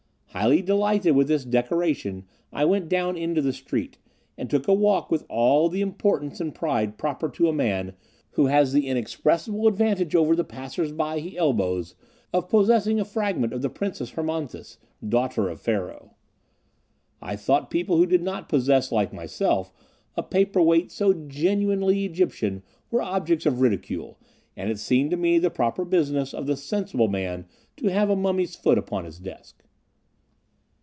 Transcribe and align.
Highly 0.33 0.61
delighted 0.61 1.13
with 1.13 1.27
this 1.27 1.43
decoration, 1.43 2.23
I 2.53 2.63
went 2.63 2.87
down 2.87 3.17
into 3.17 3.41
the 3.41 3.51
street, 3.51 3.97
and 4.37 4.49
took 4.49 4.65
a 4.65 4.73
walk 4.73 5.11
with 5.11 5.25
all 5.27 5.67
the 5.67 5.81
importance 5.81 6.39
and 6.39 6.55
pride 6.55 6.97
proper 6.97 7.27
to 7.27 7.49
a 7.49 7.53
man 7.53 7.95
who 8.31 8.45
has 8.45 8.71
the 8.71 8.87
inexpressible 8.87 9.67
advantage 9.67 10.15
over 10.15 10.33
the 10.33 10.45
passersby 10.45 11.19
he 11.19 11.37
elbows, 11.37 11.95
of 12.33 12.47
possessing 12.47 12.97
a 12.97 13.03
fragment 13.05 13.51
of 13.51 13.61
the 13.61 13.69
Princess 13.69 14.11
Hermonthis, 14.11 14.77
daughter 15.07 15.49
of 15.49 15.59
Pharaoh. 15.59 16.15
I 17.21 17.35
thought 17.35 17.69
people 17.69 17.97
who 17.97 18.05
did 18.07 18.23
not 18.23 18.47
possess, 18.49 18.89
like 18.89 19.11
myself, 19.11 19.73
a 20.15 20.23
paper 20.23 20.61
weight 20.61 20.93
so 20.93 21.11
genuinely 21.11 22.05
Egyptian, 22.05 22.63
were 22.89 23.01
objects 23.01 23.45
of 23.45 23.59
ridicule, 23.59 24.17
and 24.55 24.71
it 24.71 24.79
seemed 24.79 25.11
to 25.11 25.17
me 25.17 25.39
the 25.39 25.49
proper 25.51 25.83
business 25.83 26.33
of 26.33 26.47
the 26.47 26.55
sensible 26.55 27.09
man 27.09 27.47
to 27.75 27.87
have 27.89 28.09
a 28.09 28.15
mummy's 28.15 28.55
foot 28.55 28.77
upon 28.77 29.03
his 29.03 29.19
desk. 29.19 29.65